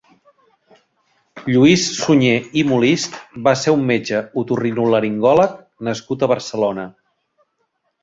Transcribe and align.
Lluís 1.55 1.83
Suñé 1.97 2.31
i 2.63 2.65
Molist 2.71 3.19
va 3.49 3.55
ser 3.67 3.75
un 3.77 3.87
metge 3.93 4.25
otorinolaringòleg 4.45 5.57
nascut 5.93 6.23
a 6.29 6.35
Barcelona. 6.37 6.93